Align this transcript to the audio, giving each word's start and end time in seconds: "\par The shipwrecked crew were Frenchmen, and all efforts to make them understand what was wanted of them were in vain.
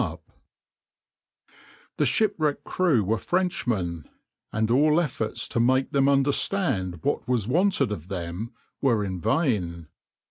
"\par 0.01 0.19
The 1.97 2.07
shipwrecked 2.07 2.63
crew 2.63 3.03
were 3.03 3.19
Frenchmen, 3.19 4.09
and 4.51 4.71
all 4.71 4.99
efforts 4.99 5.47
to 5.49 5.59
make 5.59 5.91
them 5.91 6.09
understand 6.09 7.03
what 7.03 7.27
was 7.27 7.47
wanted 7.47 7.91
of 7.91 8.07
them 8.07 8.51
were 8.81 9.03
in 9.05 9.21
vain. 9.21 9.89